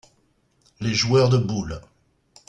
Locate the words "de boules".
1.29-1.79